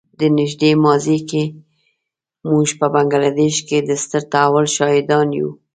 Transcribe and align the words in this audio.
په 0.17 0.25
نږدې 0.37 0.71
ماضي 0.85 1.17
کې 1.29 1.43
موږ 2.49 2.67
په 2.79 2.85
بنګله 2.93 3.29
دېش 3.41 3.55
کې 3.67 3.77
د 3.89 3.89
ستر 4.03 4.21
تحول 4.31 4.65
شاهدان 4.75 5.27
یو. 5.39 5.49